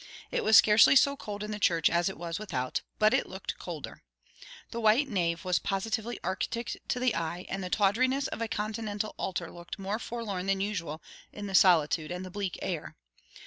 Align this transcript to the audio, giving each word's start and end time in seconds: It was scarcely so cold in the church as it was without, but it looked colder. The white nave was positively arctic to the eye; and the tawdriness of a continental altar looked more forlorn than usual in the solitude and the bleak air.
It 0.31 0.43
was 0.43 0.57
scarcely 0.57 0.95
so 0.95 1.15
cold 1.15 1.43
in 1.43 1.51
the 1.51 1.59
church 1.59 1.87
as 1.87 2.09
it 2.09 2.17
was 2.17 2.39
without, 2.39 2.81
but 2.97 3.13
it 3.13 3.29
looked 3.29 3.59
colder. 3.59 4.01
The 4.71 4.81
white 4.81 5.07
nave 5.07 5.45
was 5.45 5.59
positively 5.59 6.19
arctic 6.23 6.81
to 6.87 6.99
the 6.99 7.13
eye; 7.13 7.45
and 7.49 7.63
the 7.63 7.69
tawdriness 7.69 8.27
of 8.29 8.41
a 8.41 8.47
continental 8.47 9.13
altar 9.19 9.51
looked 9.51 9.77
more 9.77 9.99
forlorn 9.99 10.47
than 10.47 10.59
usual 10.59 11.03
in 11.31 11.45
the 11.45 11.53
solitude 11.53 12.09
and 12.09 12.25
the 12.25 12.31
bleak 12.31 12.57
air. 12.63 12.95